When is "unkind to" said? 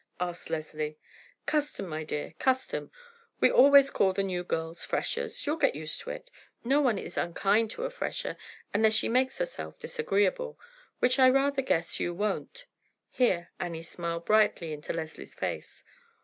7.19-7.83